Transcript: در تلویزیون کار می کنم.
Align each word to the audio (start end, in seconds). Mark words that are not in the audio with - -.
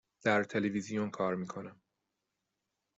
در 0.23 0.43
تلویزیون 0.43 1.09
کار 1.09 1.35
می 1.35 1.47
کنم. 1.47 1.81